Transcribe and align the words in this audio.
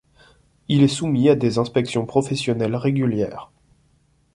Il 0.67 0.81
est 0.81 0.87
soumis 0.87 1.29
à 1.29 1.35
des 1.35 1.59
inspections 1.59 2.07
professionnelles 2.07 2.75
régulières. 2.75 3.51